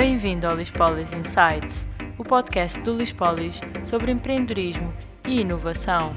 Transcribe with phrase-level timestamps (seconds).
[0.00, 1.86] Bem-vindo ao Lispolis Insights,
[2.18, 4.90] o podcast do Lispolis sobre empreendedorismo
[5.28, 6.14] e inovação.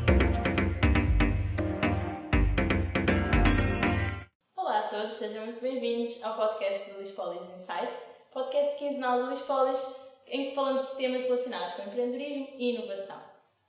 [4.55, 9.85] Olá a todos, sejam muito bem-vindos ao podcast do Lispolis Insights, podcast quinzenal do Lispolis,
[10.27, 13.21] em que falamos de temas relacionados com empreendedorismo e inovação.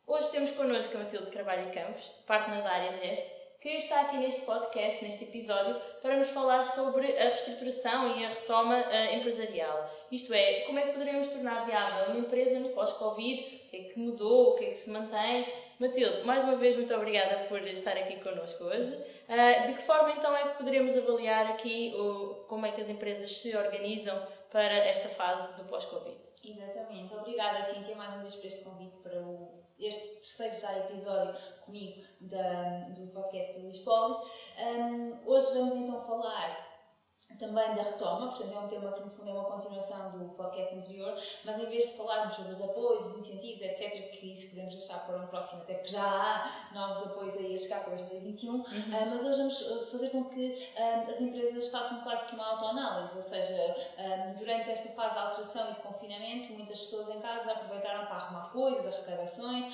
[0.07, 3.29] Hoje temos connosco a Matilde Carvalho Campos, partner da área Geste,
[3.65, 8.29] que está aqui neste podcast, neste episódio, para nos falar sobre a reestruturação e a
[8.29, 9.91] retoma uh, empresarial.
[10.13, 13.81] Isto é, como é que poderemos tornar viável uma empresa no pós-Covid, o que é
[13.85, 15.51] que mudou, o que é que se mantém.
[15.81, 18.95] Matilde, mais uma vez, muito obrigada por estar aqui connosco hoje.
[19.31, 22.89] Uh, de que forma então é que poderemos avaliar aqui o, como é que as
[22.91, 24.21] empresas se organizam
[24.53, 26.19] para esta fase do pós-Covid?
[26.45, 26.74] Exatamente.
[27.45, 32.03] Obrigada, Cíntia, mais uma vez por este convite para o este terceiro já episódio comigo
[32.23, 34.17] da, do podcast do Lispolis.
[34.59, 36.74] Um, hoje vamos então falar
[37.39, 40.75] também da retoma, portanto é um tema que no fundo é uma continuação do podcast
[40.75, 44.73] anterior, mas em vez de falarmos sobre os apoios, os incentivos, etc., que isso podemos
[44.75, 48.53] deixar para um próximo, até porque já há novos apoios aí a chegar para 2021,
[48.53, 48.63] uhum.
[48.63, 48.65] uh,
[49.11, 53.17] mas hoje vamos ah, fazer com que uh, as empresas façam quase que uma autoanálise,
[53.17, 57.53] ou seja, uh, durante esta fase de alteração e de confinamento, muitas pessoas em casa
[57.53, 59.65] aproveitaram para arrumar coisas, arrecadações,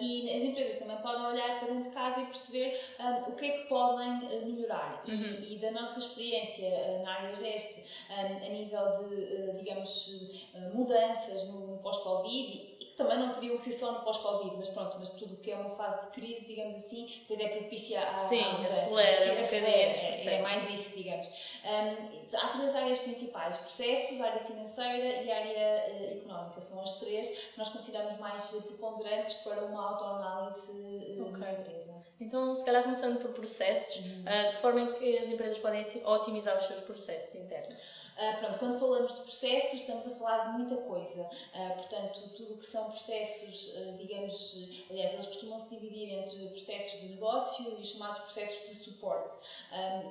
[0.00, 2.80] e as empresas também podem olhar para dentro de casa e perceber
[3.26, 5.02] o que é que podem melhorar.
[5.06, 5.14] Uhum.
[5.14, 10.10] E, e da nossa experiência na área geste a nível de, eh, digamos,
[10.54, 12.69] eh, mudanças no, pós-Covid
[13.00, 15.70] também não teriam que ser só no pós-Covid, mas pronto, mas tudo que é uma
[15.70, 20.34] fase de crise, digamos assim, depois é propicia a, Sim, a acelera um bocadinho é,
[20.34, 21.26] é mais isso, digamos.
[21.64, 27.28] Um, há três áreas principais, processos, área financeira e área uh, económica, são as três
[27.30, 31.38] que nós consideramos mais preponderantes para uma autoanálise uh, okay.
[31.38, 31.94] na empresa.
[32.20, 34.24] Então, se calhar começando por processos, uhum.
[34.24, 37.99] uh, de forma é que as empresas podem otimizar os seus processos internos?
[38.20, 41.22] Uh, pronto, quando falamos de processos, estamos a falar de muita coisa.
[41.22, 44.56] Uh, portanto, tudo o que são processos, uh, digamos,
[44.90, 49.38] aliás, eles costumam se dividir entre processos de negócio e os chamados processos de suporte.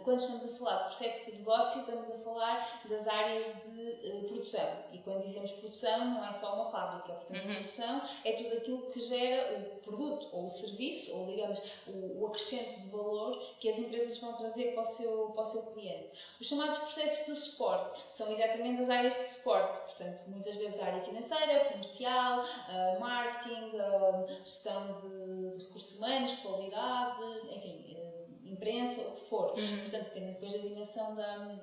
[0.04, 4.68] quando estamos a falar de processos de negócio, estamos a falar das áreas de produção.
[4.92, 7.14] E quando dizemos produção, não é só uma fábrica.
[7.14, 7.56] Portanto, uhum.
[7.56, 12.28] produção é tudo aquilo que gera o produto ou o serviço, ou digamos, o, o
[12.28, 16.10] acrescento de valor que as empresas vão trazer para o seu, para o seu cliente.
[16.40, 20.86] Os chamados processos de suporte são exatamente as áreas de suporte, portanto, muitas vezes a
[20.86, 29.02] área financeira, comercial, uh, marketing, uh, gestão de, de, recursos humanos, qualidade, enfim, uh, imprensa,
[29.02, 29.58] o que for.
[29.58, 29.80] Uhum.
[29.80, 31.60] Portanto, depende depois da dimensão da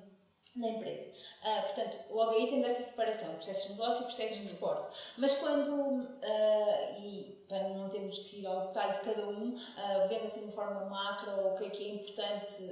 [0.56, 1.12] da empresa.
[1.66, 4.88] Portanto, logo aí temos esta separação, processos de negócio e processos de suporte.
[5.18, 6.08] Mas quando,
[6.98, 10.52] e para não termos que ir ao detalhe de cada um, uh, vendo assim de
[10.52, 12.62] forma macro o que é que é importante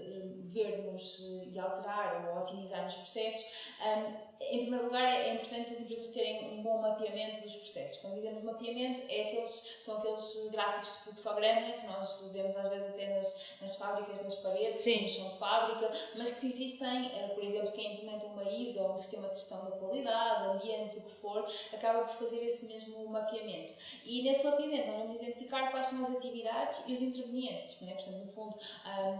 [0.52, 1.20] vermos
[1.52, 3.44] e alterar ou otimizar nos processos,
[3.80, 7.98] um, em primeiro lugar, é importante as empresas terem um bom mapeamento dos processos.
[7.98, 12.88] Quando dizemos mapeamento, é aqueles, são aqueles gráficos de fluxograma que nós vemos às vezes
[12.88, 15.02] até nas, nas fábricas, nas paredes, Sim.
[15.02, 18.92] no chão de fábrica, mas que existem, eh, por exemplo, quem implementa uma ISO ou
[18.92, 23.08] um sistema de gestão da qualidade, ambiente, o que for, acaba por fazer esse mesmo
[23.08, 23.74] mapeamento.
[24.04, 27.80] E nesse mapeamento nós vamos identificar quais são as atividades e os intervenientes.
[27.80, 27.94] Né?
[27.94, 28.56] Portanto, no fundo,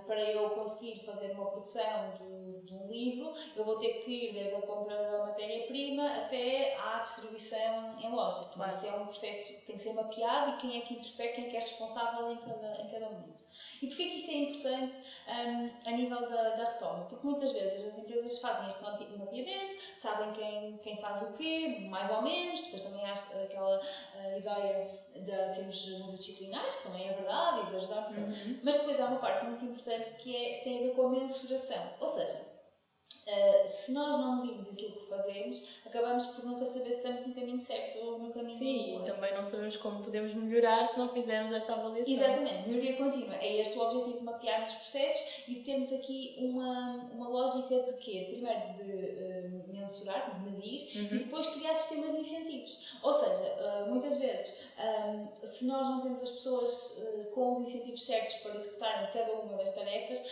[0.07, 4.33] para eu conseguir fazer uma produção de, de um livro, eu vou ter que ir
[4.33, 8.45] desde a compra da matéria-prima até à distribuição em loja.
[8.55, 8.77] Claro.
[8.77, 11.47] isso é um processo que tem que ser mapeado e quem é que interfere, quem
[11.47, 13.45] é que é responsável em cada, em cada momento.
[13.81, 14.95] E porquê que isso é importante
[15.29, 17.05] um, a nível da, da, retoma?
[17.05, 22.11] Porque muitas vezes as empresas fazem este mapeamento, sabem quem, quem faz o quê, mais
[22.11, 27.61] ou menos, depois também há aquela uh, ideia de sermos multidisciplinares, que também é verdade,
[27.61, 28.61] e de ajudar, uhum.
[28.63, 31.11] mas depois há uma parte muito importante que, é, que tem a ver com a
[31.11, 31.91] mensuração.
[32.01, 32.54] Ou seja,
[33.27, 37.35] Uh, se nós não medimos aquilo que fazemos, acabamos por nunca saber se estamos no
[37.35, 41.09] caminho certo ou no caminho Sim, e também não sabemos como podemos melhorar se não
[41.09, 42.13] fizermos essa avaliação.
[42.13, 43.35] Exatamente, melhoria contínua.
[43.37, 47.81] É este o objetivo de mapearmos os processos e de termos aqui uma, uma lógica
[47.85, 48.27] de quê?
[48.29, 51.17] Primeiro de uh, mensurar, de medir uhum.
[51.17, 52.79] e depois criar sistemas de incentivos.
[53.03, 53.57] Ou seja,
[53.87, 57.03] uh, muitas vezes, um, se nós não temos as pessoas
[57.35, 60.23] com os incentivos certos para executarem cada uma das tarefas,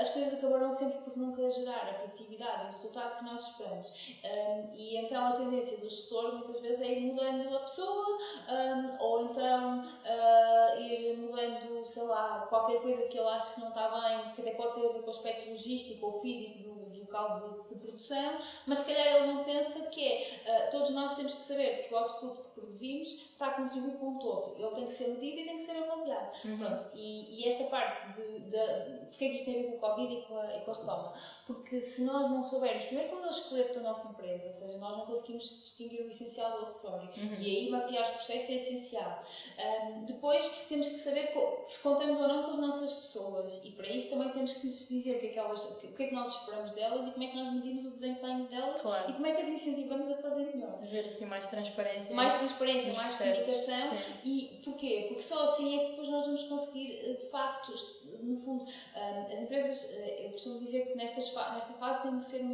[0.00, 3.48] as coisas acabarão sempre por nunca gerar a produtividade produtividade e o resultado que nós
[3.48, 3.92] esperamos.
[4.24, 8.18] Um, e então a tendência do gestor muitas vezes é ir mudando a pessoa
[8.48, 13.68] um, ou então uh, ir mudando, sei lá, qualquer coisa que ele acha que não
[13.68, 16.74] está bem, que até pode ter a ver com o aspecto logístico ou físico do,
[16.90, 20.90] do local de, de, produção, mas se calhar ele não pensa que é, uh, todos
[20.90, 24.56] nós temos que saber que o output que produzimos está a contribuir para um todo.
[24.58, 26.30] Ele tem que ser medido e tem que ser avaliado.
[26.44, 26.58] Uhum.
[26.58, 29.76] Pronto, e, e, esta parte de, de, porque é que isto tem a ver com
[29.76, 31.12] o Covid e com a, e com a retoma?
[31.46, 34.52] Porque se nós nós não soubermos, primeiro qual é o esqueleto da nossa empresa, ou
[34.52, 37.36] seja, nós não conseguimos distinguir o essencial do acessório Uhum.
[37.40, 39.22] e aí mapear os processos é essencial.
[39.58, 41.32] Um, depois temos que saber
[41.66, 44.88] se contamos ou não com as nossas pessoas e para isso também temos que lhes
[44.88, 47.24] dizer o que é que, elas, o que é que nós esperamos delas e como
[47.24, 49.10] é que nós medimos o desempenho delas Claro.
[49.10, 50.78] e como é que as incentivamos a fazer melhor.
[50.82, 52.14] Haver assim mais transparência.
[52.14, 53.46] Mais transparência, mais processos.
[53.46, 54.04] comunicação Sim.
[54.24, 55.04] e porquê?
[55.08, 57.72] Porque só assim é que depois nós vamos conseguir, eh, de facto,
[58.22, 58.64] no fundo,
[58.94, 62.44] ah, as empresas, eh, eu costumo dizer que nestas nesta fase têm que ser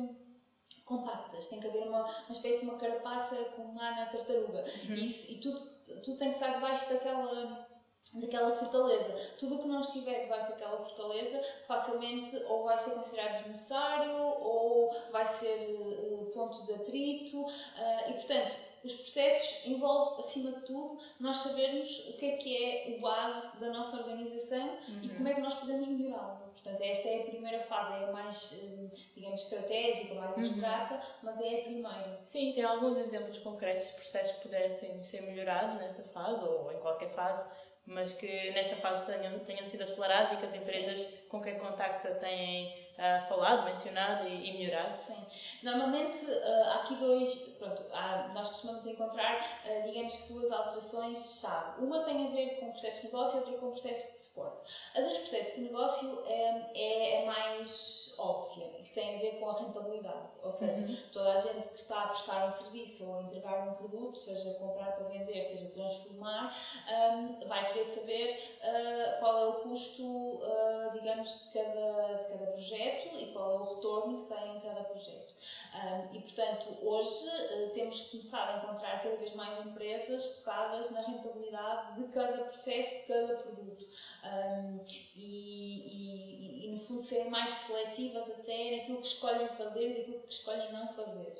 [0.85, 4.95] compactas, tem que haver uma, uma espécie de uma carapaça como lá na tartaruga Uhum.
[4.95, 5.61] e, e tudo,
[6.03, 7.67] tudo tem que estar debaixo daquela
[8.13, 9.13] daquela fortaleza.
[9.39, 14.95] Tudo o que não estiver debaixo daquela fortaleza facilmente ou vai ser considerado desnecessário ou
[15.11, 17.45] vai ser eh, ponto de atrito
[17.77, 22.57] ah, e portanto os processos envolvem acima de tudo nós sabermos o que é que
[22.63, 24.79] é o base da nossa organização.
[25.25, 26.37] Como é que nós podemos melhorá-lo.
[26.53, 30.45] Portanto, esta é a primeira fase, é a mais, eh, digamos, estratégica, mais Uhum.
[30.45, 32.19] abstrata, mas é a primeira.
[32.23, 36.79] Sim, tem alguns exemplos concretos de processos que pudessem ser melhorados nesta fase ou em
[36.79, 37.43] qualquer fase,
[37.87, 42.15] mas que nesta fase tenham, tenham sido acelerados e que as empresas com quem contacta
[42.17, 44.97] têm ah, falado, mencionado e, e melhorado.
[44.97, 45.25] Sim.
[45.63, 51.83] Normalmente ah, há aqui dois, pronto, há- nós costumamos encontrar, ah, digamos que duas alterações-chave.
[51.85, 54.73] Uma tem a ver com processos de negócio e outra com processos de suporte.
[54.95, 59.51] A dos processos de negócio é a mais óbvia e que tem a ver com
[59.51, 60.29] a rentabilidade.
[60.43, 60.97] Ou seja, Uhum.
[61.13, 64.55] toda a gente que está a prestar um serviço ou a entregar um produto, seja
[64.55, 66.57] comprar para vender, seja transformar,
[66.89, 72.47] ahm, vai querer saber ah, qual é o custo, ah, digamos, de cada, de cada
[72.53, 75.35] projeto e qual é o retorno que tem em cada projeto.
[75.75, 81.01] Ahm, e, portanto, hoje ah, temos começado a encontrar cada vez mais empresas focadas na
[81.03, 83.85] rentabilidade de cada processo, de cada produto.
[84.23, 84.81] Ahm,
[85.15, 90.21] e, e- e, no fundo, serem mais seletivas até naquilo que escolhem fazer e daquilo
[90.21, 91.35] que escolhem não fazer.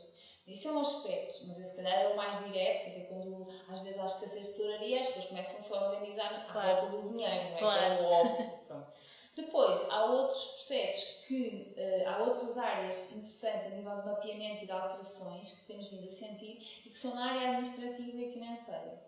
[0.47, 3.49] Isso é um aspecto, mas esse se calhar é o mais direto, quer dizer, quando
[3.67, 6.81] às vezes há escassez de tesouraria, as pessoas começam-se a organizar à Claro.
[6.83, 7.59] volta do dinheiro, não é?
[7.59, 7.95] Claro.
[7.95, 8.55] Isso é o óbvio.
[9.37, 14.67] Depois, há outros processos que, eh, há outras áreas interessantes a nível de mapeamento e
[14.67, 19.03] de alterações que temos vindo a sentir e que são na área administrativa e financeira.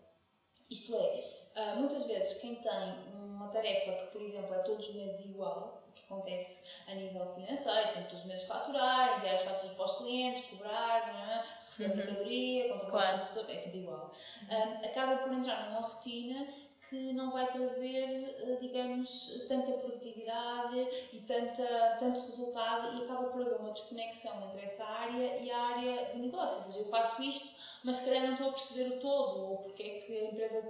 [0.69, 1.25] Isto é,
[1.55, 2.73] ah, muitas vezes quem tem
[3.12, 7.32] uma tarefa que, por exemplo, é todos os meses igual, o que acontece a nível
[7.34, 11.44] financeiro, tem todos os meses faturar, enviar as faturas para os clientes, cobrar, é?
[11.67, 11.96] receber Uhum.
[11.96, 13.19] mercadoria, controlar Claro.
[13.19, 14.11] o fornecedor, é sempre igual.
[14.84, 16.49] Acaba por entrar numa rotina
[16.88, 20.79] que não vai trazer, eh, digamos, tanta produtividade
[21.12, 25.59] e tanta, tanto resultado e acaba por haver uma desconexão entre essa área e a
[25.59, 26.56] área de negócio.
[26.56, 27.49] Ou seja, eu faço isto,
[27.83, 30.62] mas se calhar não estou a perceber o todo, ou porque é que a empresa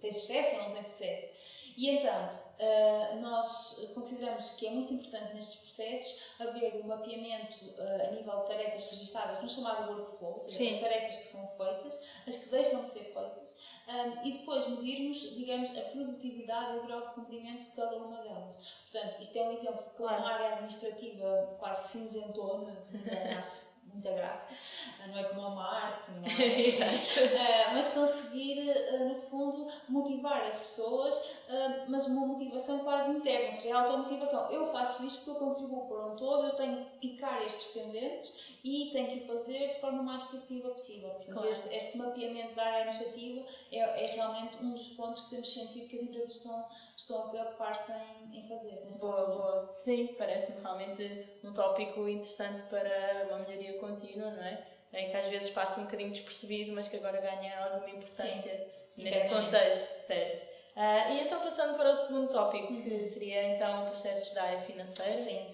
[0.00, 1.28] tem sucesso ou não tem sucesso.
[1.76, 8.08] E então, Uh, nós consideramos que é muito importante nestes processos haver um mapeamento uh,
[8.08, 10.68] a nível de tarefas registadas no chamado workflow, ou seja, Sim.
[10.68, 13.56] as tarefas que são feitas, as que deixam de ser feitas,
[13.88, 18.18] um, e depois medirmos, digamos, a produtividade e o grau de cumprimento de cada uma
[18.22, 18.56] delas.
[18.90, 20.22] Portanto, isto é um exemplo de Claro.
[20.22, 24.46] uma área administrativa quase cinzentona, não acho muita graça,
[25.08, 26.94] não é como o marketing, não é?
[27.34, 33.50] Uh, mas conseguir, uh, no fundo, motivar as pessoas, uh, mas uma motivação quase interna,
[33.50, 34.50] ou seja, a automotivação.
[34.50, 38.56] Eu faço isto porque eu contribuo para um todo, eu tenho que picar estes pendentes
[38.64, 41.10] e tenho que o fazer de forma mais produtiva possível.
[41.10, 41.50] Portanto, Claro.
[41.50, 45.88] este, este mapeamento da área administrativa é, é realmente um dos pontos que temos sentido
[45.88, 46.64] que as empresas estão,
[46.96, 49.36] estão a preocupar-se em, em fazer Boa, altura.
[49.36, 49.70] boa.
[49.74, 54.58] Sim, parece-me realmente um tópico interessante para uma melhoria contínua, não é?
[54.92, 58.62] Em que às vezes passa um bocadinho despercebido, mas que agora ganha alguma importância
[58.96, 59.26] neste internamente.
[59.26, 60.42] contexto, certo?
[60.76, 63.04] Ah, e então passando para o segundo tópico, que Uhum.
[63.04, 65.22] seria então processos da área financeira.
[65.22, 65.48] Sim.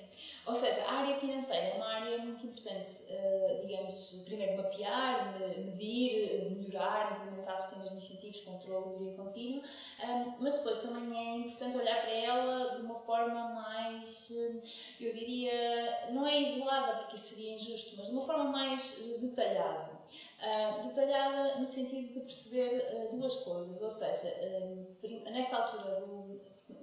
[0.50, 5.58] Ou seja, a área financeira é uma área muito importante, eh, digamos, primeiro mapear, me-
[5.66, 9.62] medir, melhorar, implementar sistemas de incentivos, controle, melhoria contínua,
[10.00, 14.60] ehm, mas depois também é importante olhar para ela de uma forma mais, eh,
[14.98, 19.89] eu diria, não é isolada, porque seria injusto, mas de uma forma mais eh, detalhada.
[20.40, 24.76] Ah, detalhada no sentido de perceber eh, duas coisas, ou seja, eh,
[25.30, 26.40] nesta altura do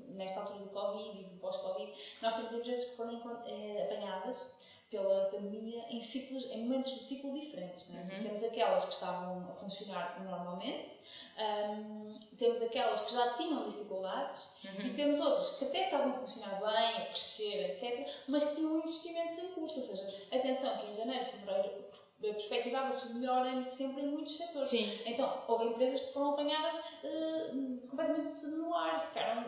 [0.10, 1.94] nesta altura do Covid e do pós-Covid,
[2.24, 4.50] nós temos empresas que foram eh, apanhadas
[4.90, 7.86] pela pandemia em ciclos, em momentos do ciclo diferentes.
[7.90, 8.04] não é?
[8.04, 8.22] Uhum.
[8.24, 10.98] Temos aquelas que estavam a funcionar normalmente,
[11.38, 14.96] ahm, temos aquelas que já tinham dificuldades e Uhum.
[14.96, 19.38] temos outras que até estavam a funcionar bem, a crescer, etc., mas que tinham investimentos
[19.38, 19.76] em curso.
[19.80, 21.86] Ou seja, atenção que em janeiro, fevereiro,
[22.20, 24.70] perspectivava-se o melhor sempre em muitos setores.
[24.70, 25.00] Sim.
[25.06, 29.46] Então, houve empresas que foram apanhadas uh, completamente no ar, ficaram,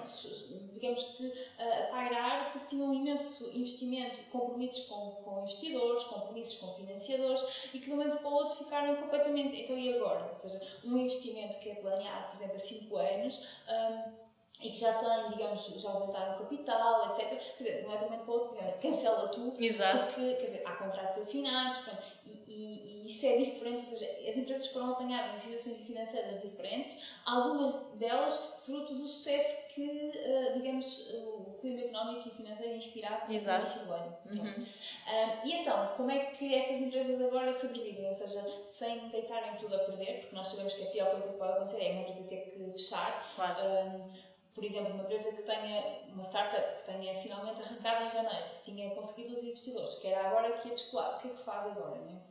[0.71, 6.59] digamos que, uh, a pairar porque tinham um imenso investimento, compromissos com, com investidores, compromissos
[6.59, 9.59] com financiadores e que de um momento para o outro ficaram completamente.
[9.61, 10.27] Então, e agora?
[10.29, 13.47] Ou seja, um investimento que é planeado, por exemplo, a 5 anos.
[13.67, 14.28] Um,
[14.61, 17.29] e que já tem, digamos, já levantaram capital, etc.
[17.57, 20.11] Quer dizer, não é de um momento para o outro dizer, cancela tudo, Exato.
[20.11, 24.29] porque, quer dizer, há contratos assinados, pronto, e, e, e, isso é diferente, ou seja,
[24.29, 30.53] as empresas foram apanhadas em situações financeiras diferentes, algumas delas fruto do sucesso que, uh,
[30.53, 33.59] digamos, o clima económico e financeiro inspirado Exato.
[33.59, 34.17] no início do ano.
[34.25, 34.65] Uhum.
[34.65, 38.05] Um, e então, como é que estas empresas agora sobrevivem?
[38.05, 41.37] Ou seja, sem deitarem tudo a perder, porque nós sabemos que a pior coisa que
[41.37, 43.33] pode acontecer é uma empresa ter que fechar.
[43.35, 43.59] Claro.
[43.63, 44.28] Um,
[44.59, 48.71] por exemplo, uma empresa que tenha, uma startup que tenha finalmente arrancado em janeiro, que
[48.71, 51.65] tinha conseguido os investidores, que era agora que ia descolar, o que é que faz
[51.65, 52.01] agora?
[52.01, 52.21] Né?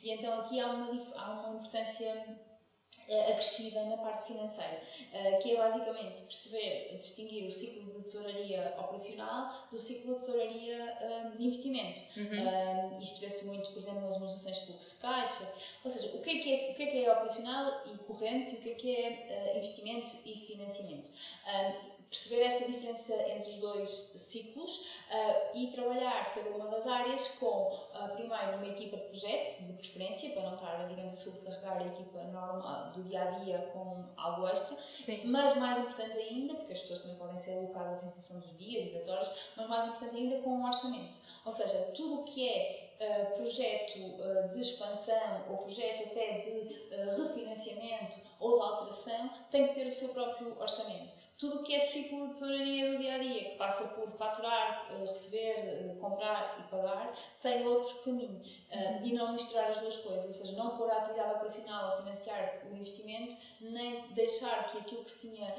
[0.00, 2.38] E então aqui há uma, há uma importância
[3.08, 4.80] eh, acrescida na parte financeira,
[5.12, 10.96] eh, que é basicamente perceber, distinguir o ciclo de tesouraria operacional do ciclo de tesouraria
[11.00, 12.00] eh, de investimento.
[12.16, 13.00] Uhum.
[13.02, 15.52] Isto vê-se muito, por exemplo, nas legislações de fluxo de caixa,
[15.84, 18.54] ou seja, o que é que é, o que é, que é operacional e corrente
[18.54, 21.10] e o que é que é investimento e financiamento
[22.14, 27.72] perceber esta diferença entre os dois ciclos uh, e trabalhar cada uma das áreas com,
[27.72, 31.86] uh, primeiro, uma equipa de projeto, de preferência, para não estar, digamos, a sobrecarregar a
[31.86, 35.22] equipa normal do dia a dia com algo extra, Sim.
[35.24, 38.86] mas mais importante ainda, porque as pessoas também podem ser alocadas em função dos dias
[38.86, 41.18] e das horas, mas mais importante ainda com um orçamento.
[41.44, 46.48] Ou seja, tudo o que é Uh, projeto uh, de expansão ou projeto até de
[46.48, 51.74] uh, refinanciamento ou de alteração tem que ter o seu próprio orçamento tudo o que
[51.74, 55.96] é ciclo de tesouraria do dia a dia, que passa por faturar, eh, receber, eh,
[56.00, 58.40] comprar e pagar, tem outro caminho.
[58.70, 61.96] Eh, e não misturar as duas coisas, ou seja, não pôr a atividade operacional a
[61.98, 65.54] financiar o investimento, nem deixar que aquilo que se tinha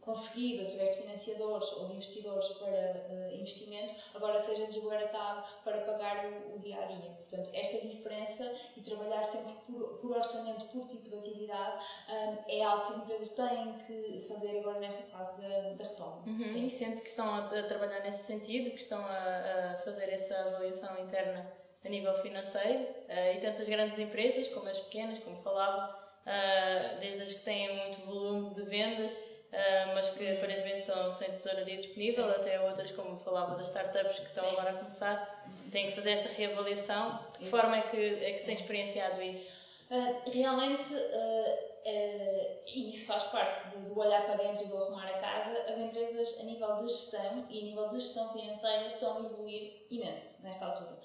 [0.00, 6.26] conseguido através de financiadores ou de investidores para uh, investimento, agora seja desbaratado para pagar
[6.26, 7.10] o, o, dia a dia.
[7.28, 12.44] Portanto, esta diferença e trabalhar sempre por, por orçamento, por tipo de atividade, um, eh,
[12.48, 16.22] é algo que as empresas têm que fazer agora nesta fase da, retoma.
[16.26, 16.70] Uhum, Sim.
[16.70, 20.98] Sente que estão a, a, trabalhar nesse sentido, que estão a, a, fazer essa avaliação
[20.98, 21.50] interna
[21.84, 27.22] a nível financeiro uh, e tantas grandes empresas como as pequenas, como falava, uh, desde
[27.22, 29.12] as que têm muito volume de vendas
[29.52, 32.30] Uh, mas que aparentemente estão sem tesouraria disponível, Sim.
[32.30, 34.52] até outras, como falava das startups que estão Sim.
[34.52, 37.18] agora a começar, têm que fazer esta reavaliação.
[37.32, 39.52] De que forma é que, é que tem experienciado isso?
[39.90, 45.18] Uh, realmente, uh, e isso faz parte do, olhar para dentro e do arrumar a
[45.18, 49.20] casa, as empresas, a nível de gestão e a nível de gestão financeira, estão a
[49.20, 50.98] evoluir imenso nesta altura.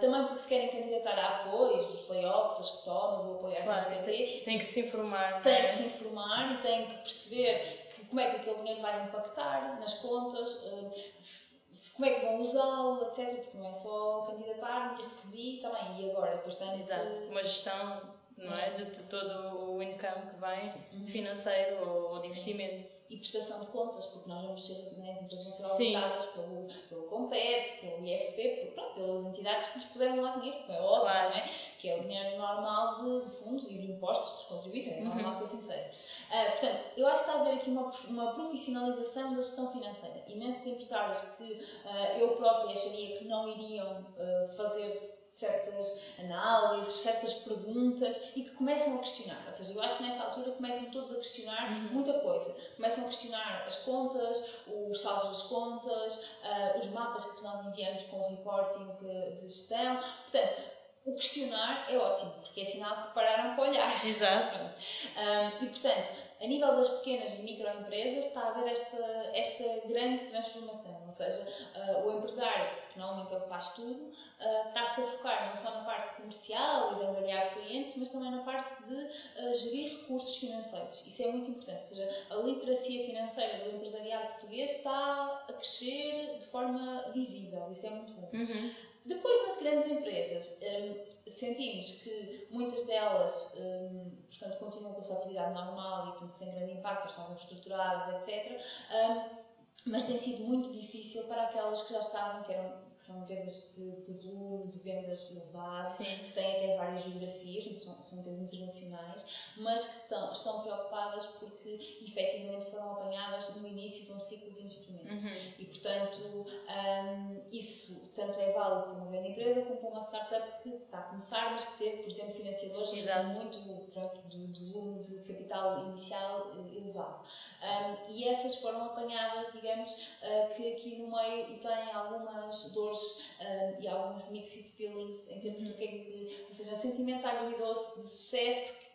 [0.00, 4.04] também porque se querem candidatar a apoios, os layoffs, as retomas, o apoio à claro,
[4.04, 5.42] tem, tem que se informar.
[5.42, 5.66] Tem é?
[5.66, 9.78] que se informar e tem que perceber que, como é que aquele dinheiro vai impactar
[9.78, 11.50] nas contas, uh, se,
[11.92, 13.42] como é que vão usá-lo, etc.
[13.42, 16.36] Porque não é só candidatar-me, recebi, também, e agora?
[16.36, 17.28] Depois tem Exato, que...
[17.28, 18.70] uma gestão não é?
[18.70, 21.06] de, de todo o income que vem uhum.
[21.06, 22.34] financeiro ou, ou de Sim.
[22.34, 26.26] investimento e prestação de contas, porque nós vamos ser, né, as empresas vão ser auditadas
[26.26, 30.70] pelo, pelo Compet, pelo IFP, por, pronto, pelas entidades que nos puseram lá dinheiro, que
[30.70, 31.36] é óbvio, claro.
[31.36, 31.50] é?
[31.80, 35.32] que é o dinheiro normal de, de, fundos e de impostos dos contribuintes, é normal
[35.32, 35.38] uhum.
[35.38, 35.90] que assim seja.
[36.30, 40.22] Uh, portanto, eu acho que está a haver aqui uma, uma profissionalização da gestão financeira.
[40.28, 47.32] Imensos empresários que uh, eu própria acharia que não iriam uh, fazer-se certas análises, certas
[47.34, 49.42] perguntas e que começam a questionar.
[49.46, 51.88] Ou seja, eu acho que nesta altura começam todos a questionar uhum.
[51.92, 52.54] muita coisa.
[52.76, 58.02] Começam a questionar as contas, os saldos das contas, uh, os mapas que nós enviamos
[58.04, 59.98] com o reporting de gestão.
[60.22, 64.06] Portanto, o questionar é ótimo, porque é sinal que pararam para olhar.
[64.06, 64.64] Exato.
[65.16, 68.96] um, e portanto, a nível das pequenas e microempresas está a haver esta,
[69.34, 75.02] esta grande transformação, ou seja, uh, o empresário, que normalmente ele faz tudo, uh, está-se
[75.02, 78.82] a focar não só na parte comercial e de angariar clientes, mas também na parte
[78.84, 81.06] de uh, gerir recursos financeiros.
[81.06, 86.38] Isso é muito importante, ou seja, a literacia financeira do empresariado português está a crescer
[86.38, 88.30] de forma visível, isso é muito bom.
[88.32, 88.70] Uhum.
[89.04, 95.16] Depois, nas grandes empresas, um, sentimos que muitas delas, um, portanto, continuam com a sua
[95.16, 98.60] atividade normal e, portanto, sem grande impacto, estavam estruturadas, etc.
[98.90, 99.49] Um,
[99.86, 103.74] mas tem sido muito difícil para aquelas que já estavam, que eram que são empresas
[103.76, 109.26] de, de volume, de vendas elevado, que têm até várias geografias, são, são empresas internacionais,
[109.56, 114.64] mas que estão, estão preocupadas porque efetivamente foram apanhadas no início de um ciclo de
[114.64, 115.14] investimento.
[115.14, 115.34] Uhum.
[115.58, 120.62] E, portanto, um, isso, tanto é válido para uma grande empresa como para uma startup
[120.62, 123.26] que está a começar, mas que teve, por exemplo, financiadores Exato.
[123.28, 127.24] muito pronto, do, do volume de capital inicial eh, elevado.
[127.62, 133.30] Um, e essas foram apanhadas, digamos, uh, que aqui no meio e têm algumas dores
[133.40, 137.26] um, e alguns mixed feelings em termos do que é que, ou seja, um sentimento
[137.26, 138.90] agridoce de sucesso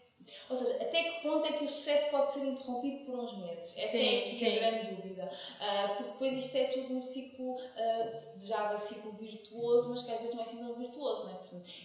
[0.50, 3.77] ou seja, até que ponto é que o sucesso pode ser interrompido por uns meses?
[3.77, 4.48] Esta Sim, é aqui sim.
[4.48, 5.25] a grande dúvida.
[5.25, 10.12] Uh, porque depois isto é tudo um ciclo, uh, se desejava ciclo virtuoso, mas que
[10.12, 11.34] às vezes não é assim tão virtuoso, não é?
[11.34, 11.34] Portanto,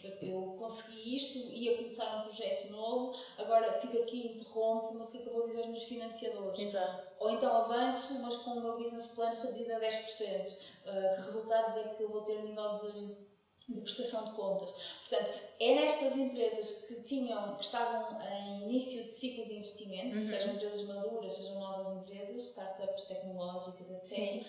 [0.05, 5.13] eu, eu consegui isto, ia começar um projeto novo, agora fico aqui, interrompo, mas o
[5.13, 6.61] que é que eu vou dizer meus financiadores?
[6.61, 7.09] Exato.
[7.19, 10.53] Ou então avanço, mas com o meu business plan reduzido a 10%.
[10.53, 13.31] Uh, que resultados é que eu vou ter a nível de
[13.69, 14.73] de prestação de contas.
[15.09, 20.23] Portanto, é nestas empresas que tinham, que estavam em início de ciclo de investimento, Uhum.
[20.25, 24.45] sejam empresas maduras, sejam novas empresas, startups tecnológicas, etc., Sim.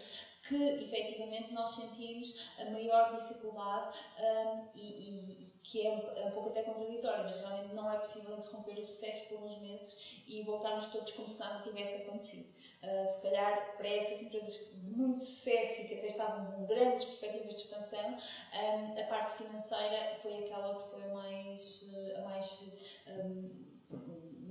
[0.48, 6.32] Que efetivamente nós sentimos a maior dificuldade um, e, e- que é um, é um
[6.32, 10.42] pouco até contraditório, mas realmente não é possível interromper o sucesso por uns meses e
[10.42, 12.50] voltarmos todos como se nada tivesse acontecido.
[12.82, 17.06] Uh, se calhar para essas empresas de muito sucesso e que até estavam com grandes
[17.06, 22.22] perspectivas de expansão, um, a parte financeira foi aquela que foi a mais, uh, a
[22.22, 22.64] mais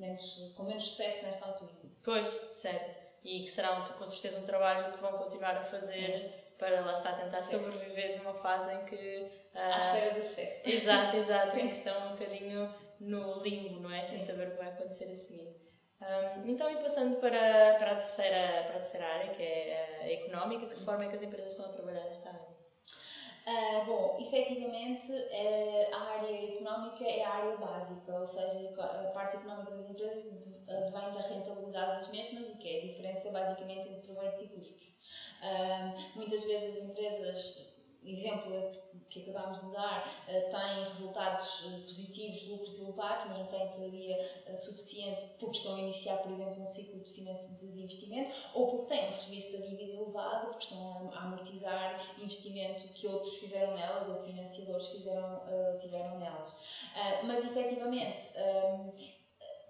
[0.00, 1.73] menos, com menos sucesso nesta altura.
[2.02, 3.09] Pois, certo.
[3.24, 6.92] E que será um- com certeza um trabalho que vão continuar a fazer para lá
[6.92, 7.64] está tentar Certo.
[7.72, 9.30] sobreviver numa fase em que.
[9.54, 10.60] ah, À espera do sucesso.
[10.68, 14.02] Exato, exato, em que estão um bocadinho no limbo, não é?
[14.02, 14.26] Sem Sim.
[14.26, 15.56] saber o que vai acontecer a seguir.
[16.00, 20.10] Um, então, e passando para, para, a terceira, para a terceira área, que é a
[20.12, 22.50] económica, de que forma é que as empresas estão a trabalhar nesta área?
[23.47, 29.37] Ah, bom, efetivamente eh, a área económica é a área básica, ou seja, a parte
[29.38, 30.25] económica das empresas
[30.68, 34.92] advém da rentabilidade das mesmas e que é a diferença basicamente entre proveitos e custos.
[35.40, 37.56] Ah, muitas vezes as empresas,
[38.04, 38.73] exemplo
[39.09, 44.16] que acabámos de dar, eh, têm resultados eh, positivos, lucros elevados, mas não têm tesouraria
[44.47, 48.69] eh, suficiente porque estão a iniciar, por exemplo, um ciclo de, financi- de investimento ou
[48.71, 53.75] porque têm um serviço da dívida elevado, porque estão a amortizar investimento que outros fizeram
[53.75, 55.42] nelas ou financiadores fizeram,
[55.80, 56.54] tiveram nelas.
[57.25, 58.28] Mas efetivamente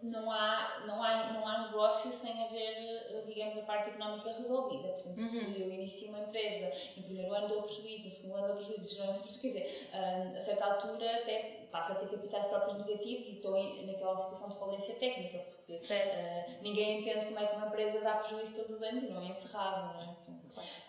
[0.03, 4.89] não há, não, há, não há negócio sem haver, eh, digamos, a parte económica resolvida.
[4.89, 8.57] Portanto, se eu inicio uma empresa, no primeiro ano dou prejuízo, no segundo ano dou
[8.57, 13.29] prejuízo, geralmente, quer dizer, ahm, a certa altura até passo a ter capitais próprios negativos
[13.29, 13.53] e estou
[13.87, 15.71] naquela situação de falência técnica, porque.
[15.71, 19.21] Uh, ninguém entende como é que uma empresa dá prejuízo todos os anos e não
[19.21, 20.31] é encerrada, não é?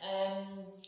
[0.01, 0.80] Um,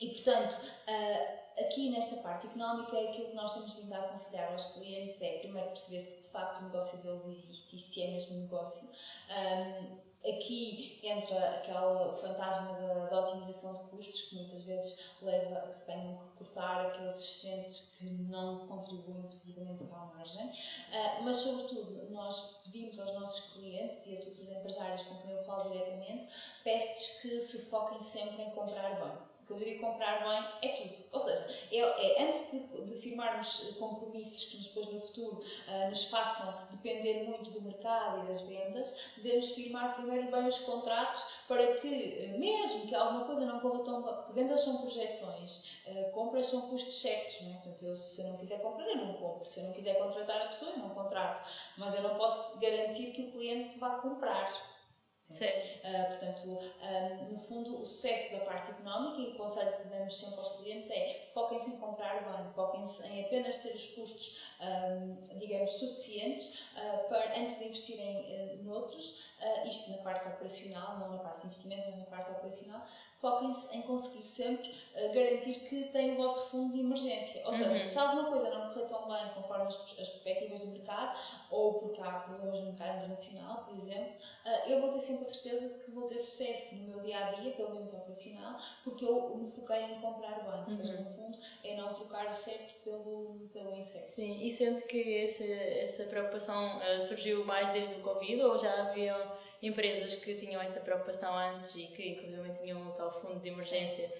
[0.00, 4.66] e portanto, uh, aqui nesta parte económica, aquilo que nós temos vindo a aconselhar aos
[4.72, 8.36] clientes é primeiro perceber se de facto o negócio deles existe e se é mesmo
[8.40, 8.88] negócio.
[9.30, 15.58] Um, aqui entra aquela, o fantasma da, da otimização de custos, que muitas vezes leva
[15.58, 20.46] a que tenham que cortar aqueles assistentes que não contribuem positivamente para a margem.
[20.46, 25.30] Uh, mas, sobretudo, nós pedimos aos nossos clientes e a todos os empresários com quem
[25.30, 26.26] eu falo diretamente,
[26.64, 29.35] peço-lhes que se foquem sempre em comprar bem.
[29.46, 31.04] Quando eu digo comprar bem, é tudo.
[31.12, 35.88] Ou seja, é, é antes de, de firmarmos eh, compromissos que depois no futuro uh,
[35.88, 41.24] nos façam depender muito do mercado e das vendas, devemos firmar primeiro bem os contratos
[41.46, 46.10] para que, eh, mesmo que alguma coisa não corra tão bem, vendas são projeções, uh,
[46.12, 47.54] compras são custos certos, não é?
[47.54, 49.48] Portanto, eu, se eu não quiser comprar, eu não compro.
[49.48, 51.48] Se eu não quiser contratar a pessoa, eu não contrato.
[51.76, 54.75] Mas eu não posso garantir que o cliente vá comprar.
[55.28, 60.18] Uh, portanto, um, no fundo, o sucesso da parte económica e o conselho que damos
[60.18, 65.38] sempre aos clientes é foquem-se em comprar bem, foquem-se em apenas ter os custos, um,
[65.38, 71.10] digamos, suficientes uh, para, antes de investirem uh, noutros, uh, isto na parte operacional, não
[71.12, 72.82] na parte de investimento, mas na parte operacional,
[73.20, 77.42] foquem-se em conseguir sempre uh, garantir que têm o vosso fundo de emergência.
[77.44, 77.84] Ou seja, Uhum.
[77.84, 81.18] se alguma coisa não correr tão bem conforme as, as perspectivas do mercado,
[81.50, 84.14] ou porque há problemas no mercado internacional, por exemplo,
[84.46, 87.18] uh, eu vou ter sempre a certeza de que vou ter sucesso no meu dia
[87.26, 90.62] a dia, pelo menos operacional, porque eu me foquei em comprar bem.
[90.64, 91.02] Ou seja, Uhum.
[91.02, 91.25] no fundo,
[91.64, 94.06] é não trocar o certo pelo, pelo incerto.
[94.06, 98.72] Sim, e sente que esse, essa preocupação ah, surgiu mais desde o Covid ou já
[98.88, 103.48] haviam empresas que tinham essa preocupação antes e que inclusive tinham o tal fundo de
[103.48, 104.16] emergência plan-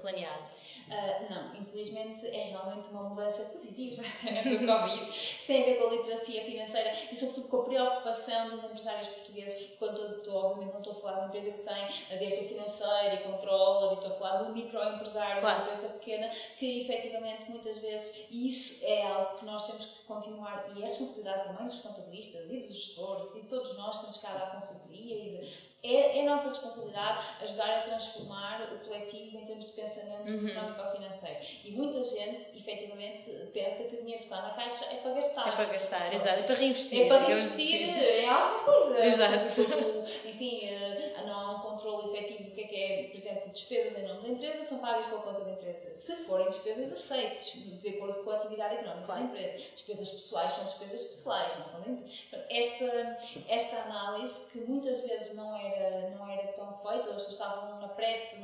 [0.00, 0.48] planeado?
[0.88, 5.86] Uh, não, infelizmente é realmente uma mudança positiva do Covid, que tem a ver com
[5.86, 9.70] a literacia financeira e, sobretudo, com a preocupação dos empresários portugueses.
[9.78, 13.14] Quando estou, obviamente, não estou a falar de uma empresa que tem a diretor financeiro
[13.14, 15.56] e controller, e estou a falar de um microempresário, Claro.
[15.56, 19.86] de uma empresa pequena, que efetivamente muitas vezes, e isso é algo que nós temos
[19.86, 24.18] que continuar, e é responsabilidade também dos contabilistas e dos gestores, e todos nós temos
[24.18, 29.36] que dar consultoria e de é, é a nossa responsabilidade ajudar a transformar o coletivo
[29.36, 30.48] em termos de pensamento Uhum.
[30.48, 31.36] económico ou financeiro.
[31.64, 35.48] E muita gente, efetivamente, pensa que o dinheiro que está na caixa é para gastar.
[35.48, 36.14] É para gastar, Pronto.
[36.14, 36.40] exato.
[36.40, 37.02] É para reinvestir.
[37.02, 38.00] É para digamos investir assim.
[38.02, 39.04] em alguma coisa.
[39.04, 39.64] Exato.
[39.64, 43.50] Tipo, enfim, eh, não há um controle efetivo do que é que é, por exemplo,
[43.52, 45.96] despesas em nome da empresa são pagas pela conta da empresa.
[45.96, 49.20] Se forem despesas aceites, de acordo com a atividade económica Claro.
[49.22, 49.64] da empresa.
[49.74, 52.12] Despesas pessoais são despesas pessoais, não são da empresa.
[52.30, 57.28] Portanto, Esta, esta análise, que muitas vezes não era, não era tão feita, as pessoas
[57.28, 58.36] estavam na pressa,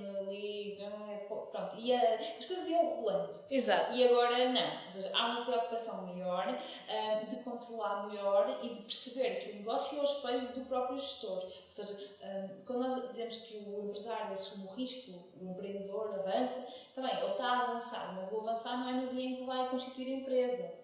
[0.94, 3.32] ali, pronto, e a- as coisas iam rolando.
[3.50, 3.92] Exato.
[3.94, 4.84] E agora não.
[4.84, 9.54] Ou seja, há uma preocupação maior ah, de controlar melhor e de perceber que o
[9.56, 11.44] negócio é o espelho do próprio gestor.
[11.44, 16.66] Ou seja, ah, quando nós dizemos que o empresário assume o risco, o empreendedor avança,
[16.94, 19.68] também ele está a avançar, mas o avançar não é no dia em que vai
[19.68, 20.79] constituir a empresa.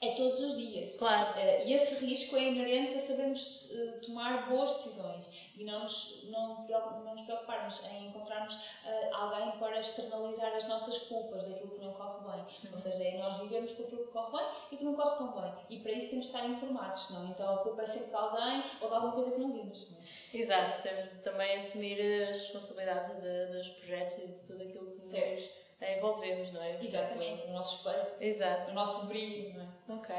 [0.00, 0.94] É todos os dias.
[0.94, 1.36] Claro.
[1.36, 6.22] Eh, e esse risco é inerente a sabermos eh, tomar boas decisões e não nos,
[6.30, 8.56] não, não nos preocuparmos em encontrarmos
[8.86, 12.46] eh, alguém para externalizar as nossas culpas daquilo que não corre bem.
[12.70, 15.32] Ou seja, é nós vivemos com aquilo que corre bem e que não corre tão
[15.32, 15.52] bem.
[15.68, 18.62] E para isso temos de estar informados, senão então a culpa é sempre de alguém
[18.80, 19.90] ou de alguma coisa que não vimos.
[19.90, 20.02] Não é?
[20.32, 20.82] Exato.
[20.84, 25.32] Temos de também assumir as responsabilidades de- dos projetos e de tudo aquilo que Certo.
[25.32, 26.78] nos envolvemos, não é?
[26.82, 28.70] Exatamente, o nosso espelho, Exato.
[28.70, 29.54] o nosso brilho.
[29.54, 29.98] Não é?
[29.98, 30.14] Ok.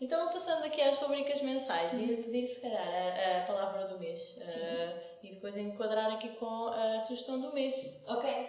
[0.00, 4.36] Então, passando aqui às rubricas mensais, ia pedir se calhar a, a palavra do mês
[4.38, 8.00] eh, e depois enquadrar aqui com a sugestão do mês.
[8.06, 8.47] Ok.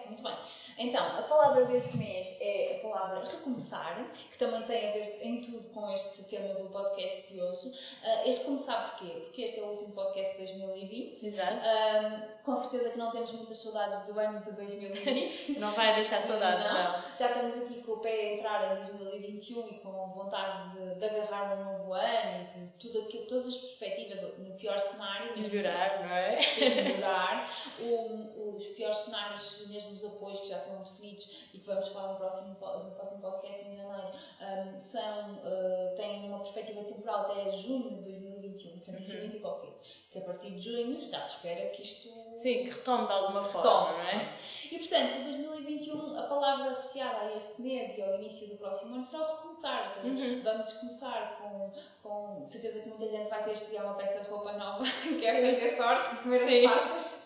[0.78, 5.40] Então, a palavra deste mês é a palavra recomeçar, que também tem a ver em
[5.40, 7.72] tudo com este tema do podcast de hoje.
[8.02, 9.12] Ah, e recomeçar porquê?
[9.20, 11.26] Porque este é o último podcast de 2020.
[11.26, 11.56] Exato.
[11.62, 15.58] Ah, com certeza que não temos muitas saudades do ano de 2020.
[15.60, 16.72] Não vai deixar saudades, Não.
[16.72, 17.16] não.
[17.16, 21.04] Já estamos aqui com o pé a entrar em 2021 e com vontade de, de
[21.04, 26.00] agarrar um novo ano e de tudo aquilo, todas as perspectivas, no pior cenário, Melhorar,
[26.02, 26.40] não é?
[26.40, 27.48] sim, melhorar.
[27.80, 32.12] O- os piores cenários, mesmo os apoios que já estão definidos e que vamos falar
[32.12, 37.50] no próximo, no próximo podcast em janeiro, um, são, uh, têm uma perspectiva temporal até
[37.50, 38.70] junho de 2021.
[38.72, 39.68] Portanto, isso significa o quê?
[40.10, 43.42] Que a partir de junho já se espera que isto Sim, que retome de alguma
[43.44, 43.98] forma, Retome.
[43.98, 44.32] não é?
[44.72, 49.04] e portanto, 2021, a palavra associada a este mês e ao início do próximo ano
[49.04, 50.42] será o recomeçar, ou seja, Uhum.
[50.42, 51.70] vamos começar com,
[52.02, 54.84] com certeza que muita gente vai querer estrear uma peça de roupa nova,
[55.20, 56.66] quer fazer sorte, comer Sim.
[56.66, 57.20] as passas.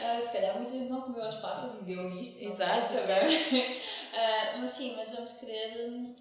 [0.00, 3.00] Ah, se calhar muita gente não comeu as passas e deu nisto, não Exato, sei
[3.00, 3.76] saber.
[4.14, 5.72] Ah, mas sim, mas vamos querer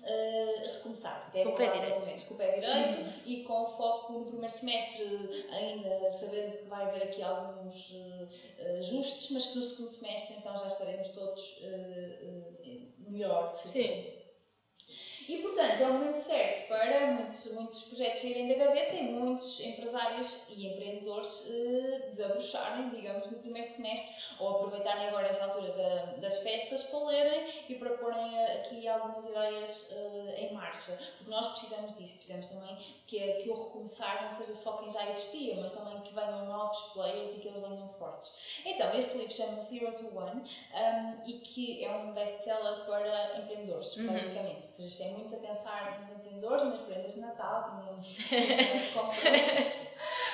[0.04, 1.26] ah, recomeçar.
[1.28, 2.06] Até Com o pé direito.
[2.06, 6.84] mês, Com o pé direito e com foco no primeiro semestre, ainda sabendo que vai
[6.86, 7.94] haver aqui alguns
[8.60, 11.62] eh, ajustes, mas que no segundo semestre então já estaremos todos
[13.00, 14.17] melhor, de certeza.
[15.28, 19.60] E portanto é o momento certo para muitos, muitos projetos saírem da gaveta e muitos
[19.60, 24.10] empresários e empreendedores eh, desabrocharem, digamos, no primeiro semestre
[24.40, 28.88] ou aproveitarem agora esta altura da- das festas para lerem e para porem eh, aqui
[28.88, 30.98] algumas ideias eh, em marcha.
[31.18, 35.10] Porque nós precisamos disso, precisamos também que, que o recomeçar não seja só quem já
[35.10, 38.32] existia, mas também que venham novos players e que eles venham fortes.
[38.66, 43.96] Então, este livro chama-se Zero to One um, e que é um best-seller para empreendedores,
[43.98, 44.08] Uhum.
[44.14, 44.56] basicamente.
[44.58, 47.72] Ou seja, isto é muito a pensar nos empreendedores e nas prendas de Natal, que
[47.76, 47.98] não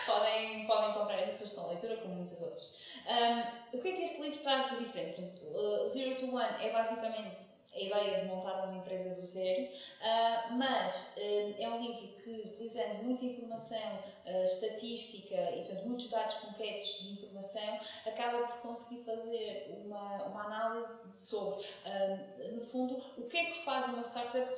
[0.05, 2.77] podem, podem comprar essa sugestão de leitura, como muitas outras.
[3.07, 5.21] Um, o que é que este livro traz de diferente?
[5.53, 9.67] O Zero to One é basicamente a ideia de montar uma empresa do zero,
[10.01, 16.09] ah, mas eh, é um livro que, utilizando muita informação ah, estatística e, portanto, muitos
[16.09, 21.65] dados concretos de informação, acaba por conseguir fazer uma, uma análise sobre,
[22.51, 24.55] no fundo, o que é que faz uma startup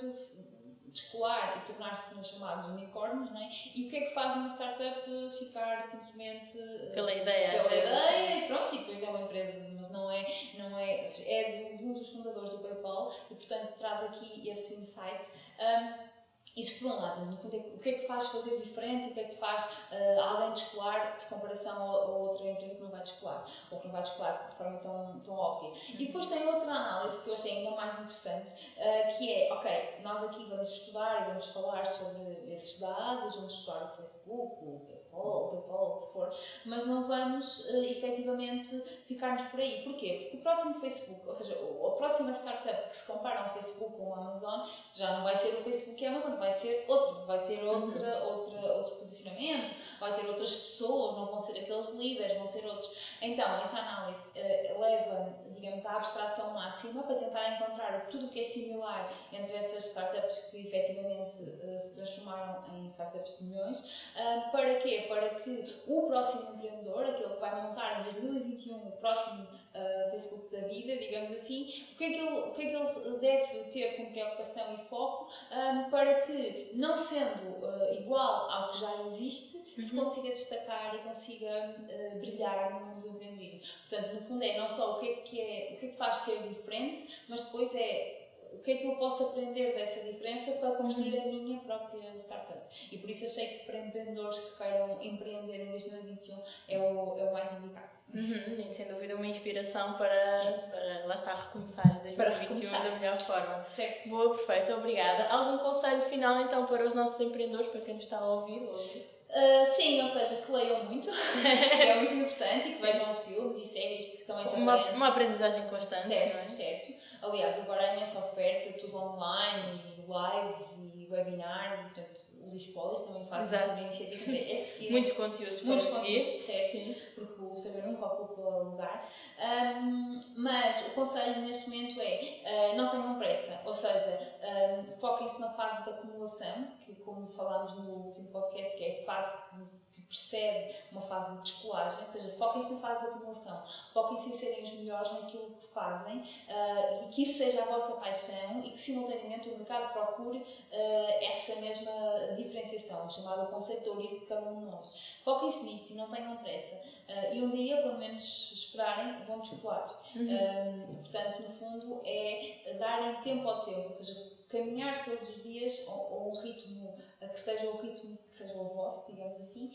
[0.96, 3.50] descolar e tornar-se nos chamados unicórnios, não é?
[3.76, 5.02] E o que é que faz uma startup
[5.38, 8.04] ficar simplesmente ah, Pela ideia, pela vezes.
[8.06, 10.26] ideia e pronto, e depois é uma empresa, mas não é,
[10.58, 14.74] não é, é de, de um dos fundadores do PayPal e portanto traz aqui esse
[14.74, 15.30] insight.
[15.60, 16.16] Um,
[16.56, 19.14] isso por um lado, no fundo, é o que é que faz fazer diferente, o
[19.14, 22.90] que é que faz uh, alguém descolar por comparação a, a outra empresa que não
[22.90, 25.74] vai descolar, ou que não vai descolar de forma tão, tão óbvia.
[25.90, 30.00] E depois tem outra análise que eu achei ainda mais interessante, uh, que é, ok,
[30.02, 35.05] nós aqui vamos estudar e vamos falar sobre esses dados, vamos estudar o Facebook, o
[35.16, 39.84] PayPal, o PayPal, o que for, mas não vamos uh, efetivamente ficar-nos por aí.
[39.84, 40.20] Porquê?
[40.24, 43.96] Porque o próximo Facebook, ou seja, a próxima startup que se compara a um Facebook
[44.00, 46.86] ou a uma Amazon, já não vai ser o Facebook e a Amazon, vai ser
[46.88, 51.90] outro, vai ter outra, outra, outro posicionamento, vai ter outras pessoas, não vão ser aqueles
[51.90, 52.92] líderes, vão ser outros.
[53.22, 58.42] Então, essa análise uh, leva, digamos, à abstração máxima para tentar encontrar tudo o que
[58.42, 63.80] é similar entre essas startups que efetivamente uh, se transformaram em startups de milhões.
[64.16, 65.06] Uh, para quê?
[65.08, 70.50] para que o próximo empreendedor, aquele que vai montar em 2021 o próximo uh, Facebook
[70.56, 73.64] da vida, digamos assim, o que, é que ele, o que é que ele deve
[73.66, 79.02] ter como preocupação e foco um, para que, não sendo uh, igual ao que já
[79.08, 79.84] existe, uhum.
[79.84, 83.62] se consiga destacar e consiga uh, brilhar no mundo do empreendedorismo.
[83.90, 85.98] Portanto, no fundo é não só o que é que, é, o que, é que
[85.98, 88.25] faz ser diferente, mas depois é
[88.56, 92.66] o que é que eu posso aprender dessa diferença para construir a minha própria startup.
[92.92, 96.38] E por isso achei que para empreendedores que queiram empreender em 2021
[96.68, 97.86] é o, é o mais indicado.
[98.14, 103.64] Uhum, sem dúvida uma inspiração para, para lá está recomeçar em 2021 da melhor forma.
[103.66, 104.10] Certo.
[104.10, 105.28] Boa, perfeito, obrigada.
[105.30, 108.62] Algum conselho final então para os nossos empreendedores, para quem nos está a ouvir?
[108.64, 108.74] Ou...
[108.74, 111.10] Uh, sim, ou seja, que leiam muito,
[111.44, 116.08] é muito importante, e que vejam filmes e séries também são uma, uma aprendizagem constante.
[116.08, 116.48] Certo, é?
[116.48, 116.94] certo.
[117.22, 122.68] Aliás, agora há imensa oferta, tudo online, e lives e webinars, e portanto o Luís
[122.68, 124.38] Polis também faz essa iniciativa.
[124.38, 126.96] É seguir, muitos conteúdos muitos conteúdos, certo, Sim.
[127.16, 128.42] porque o saber nunca ocupa
[128.76, 129.10] lugar.
[129.40, 135.40] Um, mas o conselho neste momento é uh, não tenham pressa, ou seja, um, foquem-se
[135.40, 139.85] na fase de acumulação, que como falámos no último podcast, que é a fase que
[140.08, 143.64] precede uma fase de descolagem, ou seja, foquem-se na fase de acumulação,
[143.94, 147.96] foquem-se em serem os melhores naquilo que fazem uh, e que isso seja a vossa
[147.96, 151.92] paixão e que simultaneamente o mercado procure uh, essa mesma
[152.36, 154.92] diferenciação, chamado conceito de ouriço de cada um de nós.
[155.24, 156.76] Foquem-se nisso e não tenham pressa.
[156.76, 159.86] Uh, e um dia, quando menos esperarem, vão descolar.
[160.16, 160.96] Uhum.
[161.02, 164.14] portanto, no fundo, é darem tempo ao tempo, ou seja,
[164.56, 166.96] caminhar todos os dias a, um ritmo
[167.34, 169.72] que seja o ritmo que seja o vosso, digamos assim,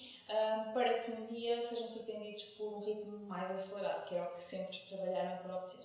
[0.73, 4.43] para que um dia sejam surpreendidos por um ritmo mais acelerado, que era o que
[4.43, 5.81] sempre trabalharam para obter.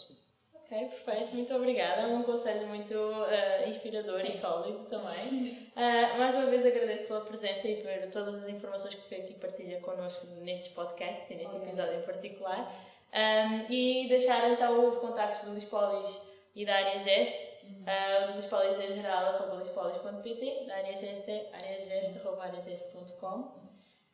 [0.65, 2.01] Ok, perfeito, muito obrigada.
[2.01, 4.29] É um conselho muito uh, inspirador Sim.
[4.29, 5.69] e sólido também.
[5.75, 9.79] Uh, mais uma vez agradeço pela presença e por todas as informações que aqui partilha
[9.81, 12.73] connosco nestes podcasts e neste episódio em particular.
[13.13, 16.19] Um, e deixar então os contactos do Lispolis
[16.55, 17.54] e da área Geste
[17.85, 23.65] Uh, o Lispolis é geral, arroba lispolis.pt, da área geste é areageste.com.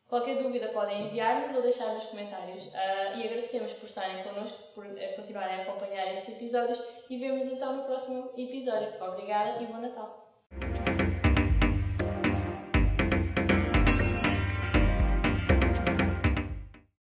[0.06, 2.66] Qualquer dúvida podem enviar-nos ou deixar nos comentários.
[2.66, 7.46] Uh, e agradecemos por estarem connosco, por uh, continuarem a acompanhar estes episódios e vemos
[7.46, 8.92] então no próximo episódio.
[9.02, 10.21] Obrigada e bom Natal!